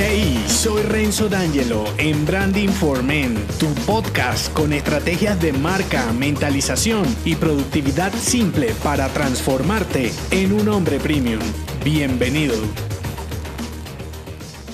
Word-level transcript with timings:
Hey, 0.00 0.44
soy 0.46 0.82
Renzo 0.82 1.28
D'Angelo 1.28 1.84
en 1.98 2.24
Branding 2.24 2.68
for 2.68 3.02
Men, 3.02 3.34
tu 3.58 3.66
podcast 3.84 4.52
con 4.52 4.72
estrategias 4.72 5.40
de 5.40 5.52
marca, 5.52 6.12
mentalización 6.12 7.04
y 7.24 7.34
productividad 7.34 8.12
simple 8.12 8.72
para 8.84 9.08
transformarte 9.08 10.12
en 10.30 10.52
un 10.52 10.68
hombre 10.68 11.00
premium. 11.00 11.40
Bienvenido. 11.84 12.54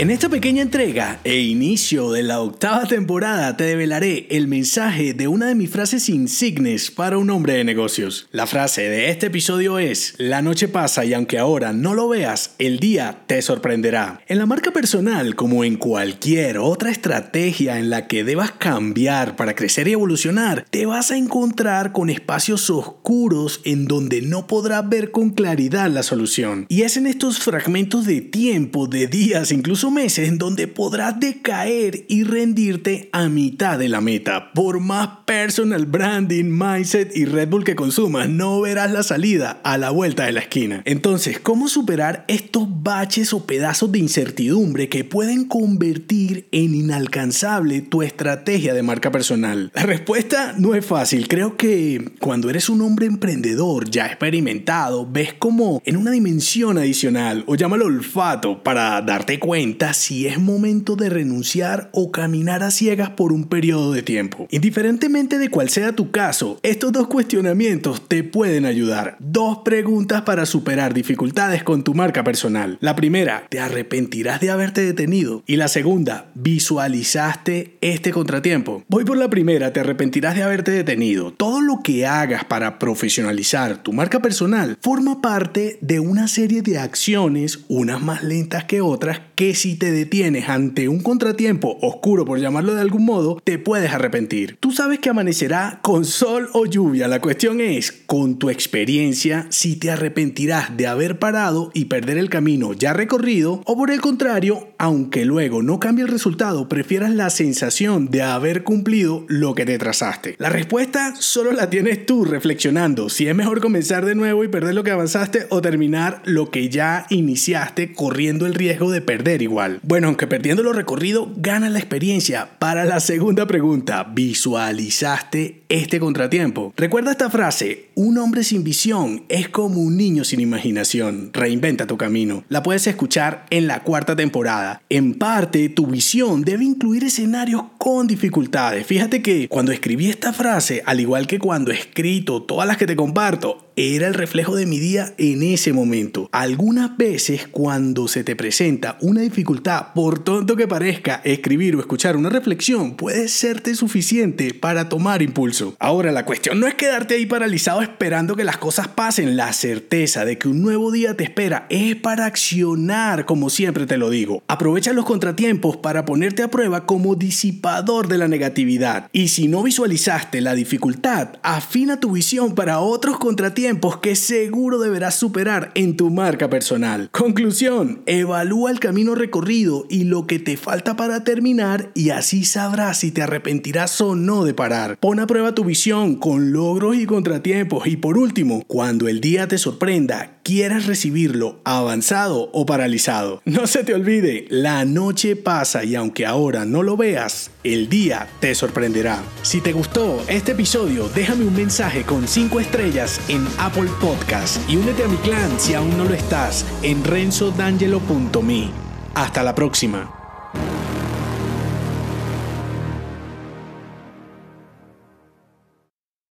En 0.00 0.08
esta 0.08 0.30
pequeña 0.30 0.62
entrega 0.62 1.20
e 1.24 1.40
inicio 1.40 2.10
de 2.10 2.22
la 2.22 2.40
octava 2.40 2.86
temporada 2.86 3.54
te 3.58 3.64
develaré 3.64 4.28
el 4.30 4.48
mensaje 4.48 5.12
de 5.12 5.28
una 5.28 5.48
de 5.48 5.54
mis 5.54 5.68
frases 5.68 6.08
insignes 6.08 6.90
para 6.90 7.18
un 7.18 7.28
hombre 7.28 7.52
de 7.52 7.64
negocios. 7.64 8.26
La 8.32 8.46
frase 8.46 8.88
de 8.88 9.10
este 9.10 9.26
episodio 9.26 9.78
es, 9.78 10.14
la 10.16 10.40
noche 10.40 10.68
pasa 10.68 11.04
y 11.04 11.12
aunque 11.12 11.38
ahora 11.38 11.74
no 11.74 11.92
lo 11.92 12.08
veas, 12.08 12.54
el 12.58 12.78
día 12.78 13.24
te 13.26 13.42
sorprenderá. 13.42 14.22
En 14.26 14.38
la 14.38 14.46
marca 14.46 14.70
personal, 14.70 15.36
como 15.36 15.64
en 15.64 15.76
cualquier 15.76 16.56
otra 16.56 16.90
estrategia 16.90 17.78
en 17.78 17.90
la 17.90 18.06
que 18.06 18.24
debas 18.24 18.52
cambiar 18.52 19.36
para 19.36 19.54
crecer 19.54 19.86
y 19.86 19.92
evolucionar, 19.92 20.64
te 20.70 20.86
vas 20.86 21.10
a 21.10 21.18
encontrar 21.18 21.92
con 21.92 22.08
espacios 22.08 22.70
oscuros 22.70 23.60
en 23.66 23.84
donde 23.84 24.22
no 24.22 24.46
podrás 24.46 24.88
ver 24.88 25.10
con 25.10 25.28
claridad 25.28 25.90
la 25.90 26.02
solución. 26.02 26.64
Y 26.70 26.84
es 26.84 26.96
en 26.96 27.06
estos 27.06 27.40
fragmentos 27.40 28.06
de 28.06 28.22
tiempo, 28.22 28.86
de 28.86 29.06
días, 29.06 29.52
incluso 29.52 29.89
meses 29.90 30.28
en 30.28 30.38
donde 30.38 30.68
podrás 30.68 31.18
decaer 31.20 32.04
y 32.08 32.24
rendirte 32.24 33.08
a 33.12 33.28
mitad 33.28 33.78
de 33.78 33.88
la 33.88 34.00
meta. 34.00 34.52
Por 34.52 34.80
más 34.80 35.08
personal 35.26 35.86
branding, 35.86 36.46
mindset 36.46 37.16
y 37.16 37.24
Red 37.24 37.48
Bull 37.48 37.64
que 37.64 37.74
consumas, 37.74 38.28
no 38.28 38.60
verás 38.60 38.90
la 38.90 39.02
salida 39.02 39.60
a 39.62 39.78
la 39.78 39.90
vuelta 39.90 40.24
de 40.24 40.32
la 40.32 40.40
esquina. 40.40 40.82
Entonces, 40.84 41.38
¿cómo 41.40 41.68
superar 41.68 42.24
estos 42.28 42.66
baches 42.82 43.32
o 43.32 43.46
pedazos 43.46 43.92
de 43.92 43.98
incertidumbre 43.98 44.88
que 44.88 45.04
pueden 45.04 45.44
convertir 45.44 46.48
en 46.52 46.74
inalcanzable 46.74 47.80
tu 47.80 48.02
estrategia 48.02 48.74
de 48.74 48.82
marca 48.82 49.10
personal? 49.10 49.70
La 49.74 49.82
respuesta 49.82 50.54
no 50.56 50.74
es 50.74 50.84
fácil. 50.84 51.28
Creo 51.28 51.56
que 51.56 52.12
cuando 52.20 52.50
eres 52.50 52.68
un 52.68 52.82
hombre 52.82 53.06
emprendedor 53.06 53.88
ya 53.90 54.06
experimentado, 54.06 55.08
ves 55.10 55.34
como 55.34 55.82
en 55.84 55.96
una 55.96 56.10
dimensión 56.10 56.78
adicional, 56.78 57.44
o 57.46 57.54
llámalo 57.54 57.86
olfato, 57.86 58.62
para 58.62 59.00
darte 59.02 59.38
cuenta 59.38 59.79
si 59.92 60.26
es 60.26 60.38
momento 60.38 60.96
de 60.96 61.08
renunciar 61.08 61.90
o 61.92 62.12
caminar 62.12 62.62
a 62.62 62.70
ciegas 62.70 63.10
por 63.10 63.32
un 63.32 63.44
periodo 63.44 63.92
de 63.92 64.02
tiempo. 64.02 64.46
Indiferentemente 64.50 65.38
de 65.38 65.48
cuál 65.48 65.70
sea 65.70 65.92
tu 65.92 66.10
caso, 66.10 66.58
estos 66.62 66.92
dos 66.92 67.08
cuestionamientos 67.08 68.06
te 68.06 68.22
pueden 68.22 68.66
ayudar. 68.66 69.16
Dos 69.18 69.58
preguntas 69.64 70.22
para 70.22 70.46
superar 70.46 70.94
dificultades 70.94 71.62
con 71.62 71.82
tu 71.82 71.94
marca 71.94 72.22
personal. 72.22 72.78
La 72.80 72.94
primera, 72.94 73.46
¿te 73.48 73.60
arrepentirás 73.60 74.40
de 74.40 74.50
haberte 74.50 74.82
detenido? 74.82 75.42
Y 75.46 75.56
la 75.56 75.68
segunda, 75.68 76.30
¿visualizaste 76.34 77.78
este 77.80 78.10
contratiempo? 78.12 78.84
Voy 78.88 79.04
por 79.04 79.16
la 79.16 79.30
primera, 79.30 79.72
¿te 79.72 79.80
arrepentirás 79.80 80.34
de 80.34 80.42
haberte 80.42 80.70
detenido? 80.70 81.32
Todo 81.32 81.60
lo 81.60 81.80
que 81.82 82.06
hagas 82.06 82.44
para 82.44 82.78
profesionalizar 82.78 83.82
tu 83.82 83.92
marca 83.92 84.20
personal 84.20 84.78
forma 84.80 85.20
parte 85.20 85.78
de 85.80 86.00
una 86.00 86.28
serie 86.28 86.62
de 86.62 86.78
acciones, 86.78 87.60
unas 87.68 88.02
más 88.02 88.22
lentas 88.22 88.64
que 88.64 88.80
otras, 88.80 89.20
que 89.40 89.54
si 89.54 89.74
te 89.74 89.90
detienes 89.90 90.50
ante 90.50 90.86
un 90.86 91.00
contratiempo 91.00 91.78
oscuro, 91.80 92.26
por 92.26 92.38
llamarlo 92.38 92.74
de 92.74 92.82
algún 92.82 93.06
modo, 93.06 93.40
te 93.42 93.58
puedes 93.58 93.90
arrepentir. 93.90 94.58
Tú 94.60 94.70
sabes 94.70 94.98
que 94.98 95.08
amanecerá 95.08 95.78
con 95.80 96.04
sol 96.04 96.50
o 96.52 96.66
lluvia. 96.66 97.08
La 97.08 97.22
cuestión 97.22 97.62
es, 97.62 97.90
con 97.90 98.38
tu 98.38 98.50
experiencia, 98.50 99.46
si 99.48 99.76
te 99.76 99.90
arrepentirás 99.90 100.76
de 100.76 100.86
haber 100.86 101.18
parado 101.18 101.70
y 101.72 101.86
perder 101.86 102.18
el 102.18 102.28
camino 102.28 102.74
ya 102.74 102.92
recorrido, 102.92 103.62
o 103.64 103.78
por 103.78 103.90
el 103.90 104.02
contrario, 104.02 104.74
aunque 104.76 105.24
luego 105.24 105.62
no 105.62 105.80
cambie 105.80 106.04
el 106.04 106.10
resultado, 106.10 106.68
prefieras 106.68 107.14
la 107.14 107.30
sensación 107.30 108.10
de 108.10 108.20
haber 108.20 108.62
cumplido 108.62 109.24
lo 109.26 109.54
que 109.54 109.64
te 109.64 109.78
trazaste. 109.78 110.34
La 110.36 110.50
respuesta 110.50 111.14
solo 111.18 111.52
la 111.52 111.70
tienes 111.70 112.04
tú 112.04 112.26
reflexionando 112.26 113.08
si 113.08 113.26
es 113.26 113.34
mejor 113.34 113.62
comenzar 113.62 114.04
de 114.04 114.14
nuevo 114.14 114.44
y 114.44 114.48
perder 114.48 114.74
lo 114.74 114.84
que 114.84 114.90
avanzaste 114.90 115.46
o 115.48 115.62
terminar 115.62 116.20
lo 116.26 116.50
que 116.50 116.68
ya 116.68 117.06
iniciaste 117.08 117.94
corriendo 117.94 118.44
el 118.44 118.52
riesgo 118.52 118.90
de 118.90 119.00
perder 119.00 119.29
igual. 119.38 119.80
Bueno, 119.82 120.08
aunque 120.08 120.26
perdiendo 120.26 120.62
lo 120.62 120.72
recorrido, 120.72 121.32
ganas 121.36 121.72
la 121.72 121.78
experiencia. 121.78 122.58
Para 122.58 122.84
la 122.84 123.00
segunda 123.00 123.46
pregunta, 123.46 124.04
¿visualizaste 124.04 125.62
este 125.68 126.00
contratiempo? 126.00 126.72
Recuerda 126.76 127.12
esta 127.12 127.30
frase, 127.30 127.90
un 127.94 128.18
hombre 128.18 128.44
sin 128.44 128.64
visión 128.64 129.24
es 129.28 129.48
como 129.48 129.80
un 129.80 129.96
niño 129.96 130.24
sin 130.24 130.40
imaginación. 130.40 131.30
Reinventa 131.32 131.86
tu 131.86 131.96
camino. 131.96 132.44
La 132.48 132.62
puedes 132.62 132.86
escuchar 132.86 133.46
en 133.50 133.66
la 133.66 133.82
cuarta 133.82 134.16
temporada. 134.16 134.82
En 134.88 135.14
parte, 135.14 135.68
tu 135.68 135.86
visión 135.86 136.42
debe 136.42 136.64
incluir 136.64 137.04
escenarios 137.04 137.62
con 137.78 138.06
dificultades. 138.06 138.86
Fíjate 138.86 139.22
que 139.22 139.48
cuando 139.48 139.72
escribí 139.72 140.08
esta 140.08 140.32
frase, 140.32 140.82
al 140.86 141.00
igual 141.00 141.26
que 141.26 141.38
cuando 141.38 141.70
he 141.70 141.74
escrito 141.74 142.42
todas 142.42 142.66
las 142.66 142.76
que 142.76 142.86
te 142.86 142.96
comparto, 142.96 143.69
era 143.80 144.08
el 144.08 144.14
reflejo 144.14 144.56
de 144.56 144.66
mi 144.66 144.78
día 144.78 145.14
en 145.16 145.42
ese 145.42 145.72
momento. 145.72 146.28
Algunas 146.32 146.98
veces 146.98 147.48
cuando 147.50 148.08
se 148.08 148.24
te 148.24 148.36
presenta 148.36 148.98
una 149.00 149.22
dificultad, 149.22 149.94
por 149.94 150.22
tonto 150.22 150.54
que 150.54 150.68
parezca, 150.68 151.22
escribir 151.24 151.76
o 151.76 151.80
escuchar 151.80 152.16
una 152.16 152.28
reflexión 152.28 152.94
puede 152.94 153.28
serte 153.28 153.74
suficiente 153.74 154.52
para 154.52 154.88
tomar 154.88 155.22
impulso. 155.22 155.76
Ahora, 155.78 156.12
la 156.12 156.26
cuestión 156.26 156.60
no 156.60 156.66
es 156.66 156.74
quedarte 156.74 157.14
ahí 157.14 157.24
paralizado 157.24 157.80
esperando 157.80 158.36
que 158.36 158.44
las 158.44 158.58
cosas 158.58 158.88
pasen. 158.88 159.36
La 159.36 159.52
certeza 159.52 160.24
de 160.24 160.36
que 160.36 160.48
un 160.48 160.60
nuevo 160.60 160.92
día 160.92 161.16
te 161.16 161.24
espera 161.24 161.66
es 161.70 161.96
para 161.96 162.26
accionar, 162.26 163.24
como 163.24 163.48
siempre 163.48 163.86
te 163.86 163.96
lo 163.96 164.10
digo. 164.10 164.42
Aprovecha 164.46 164.92
los 164.92 165.06
contratiempos 165.06 165.78
para 165.78 166.04
ponerte 166.04 166.42
a 166.42 166.50
prueba 166.50 166.84
como 166.84 167.14
disipador 167.14 168.08
de 168.08 168.18
la 168.18 168.28
negatividad. 168.28 169.08
Y 169.12 169.28
si 169.28 169.48
no 169.48 169.62
visualizaste 169.62 170.42
la 170.42 170.54
dificultad, 170.54 171.38
afina 171.42 171.98
tu 171.98 172.12
visión 172.12 172.54
para 172.54 172.80
otros 172.80 173.18
contratiempos 173.18 173.69
que 174.00 174.16
seguro 174.16 174.78
deberás 174.78 175.14
superar 175.14 175.70
en 175.74 175.96
tu 175.96 176.10
marca 176.10 176.50
personal. 176.50 177.08
Conclusión, 177.12 178.02
evalúa 178.06 178.70
el 178.70 178.80
camino 178.80 179.14
recorrido 179.14 179.86
y 179.88 180.04
lo 180.04 180.26
que 180.26 180.38
te 180.38 180.56
falta 180.56 180.96
para 180.96 181.22
terminar 181.22 181.90
y 181.94 182.10
así 182.10 182.44
sabrás 182.44 182.98
si 182.98 183.12
te 183.12 183.22
arrepentirás 183.22 184.00
o 184.00 184.16
no 184.16 184.44
de 184.44 184.54
parar. 184.54 184.98
Pon 184.98 185.20
a 185.20 185.26
prueba 185.26 185.54
tu 185.54 185.64
visión 185.64 186.16
con 186.16 186.52
logros 186.52 186.96
y 186.96 187.06
contratiempos 187.06 187.86
y 187.86 187.96
por 187.96 188.18
último, 188.18 188.64
cuando 188.66 189.08
el 189.08 189.20
día 189.20 189.46
te 189.46 189.58
sorprenda, 189.58 190.39
quieras 190.50 190.86
recibirlo 190.86 191.60
avanzado 191.62 192.50
o 192.52 192.66
paralizado. 192.66 193.40
No 193.44 193.68
se 193.68 193.84
te 193.84 193.94
olvide, 193.94 194.46
la 194.50 194.84
noche 194.84 195.36
pasa 195.36 195.84
y 195.84 195.94
aunque 195.94 196.26
ahora 196.26 196.64
no 196.64 196.82
lo 196.82 196.96
veas, 196.96 197.52
el 197.62 197.88
día 197.88 198.26
te 198.40 198.56
sorprenderá. 198.56 199.22
Si 199.42 199.60
te 199.60 199.72
gustó 199.72 200.20
este 200.26 200.50
episodio, 200.50 201.08
déjame 201.14 201.44
un 201.44 201.54
mensaje 201.54 202.02
con 202.02 202.26
5 202.26 202.58
estrellas 202.58 203.20
en 203.28 203.46
Apple 203.58 203.90
Podcast 204.00 204.68
y 204.68 204.76
únete 204.76 205.04
a 205.04 205.08
mi 205.08 205.18
clan 205.18 205.60
si 205.60 205.74
aún 205.74 205.96
no 205.96 206.04
lo 206.04 206.14
estás 206.14 206.66
en 206.82 207.04
renzodangelo.me. 207.04 208.70
Hasta 209.14 209.44
la 209.44 209.54
próxima. 209.54 210.19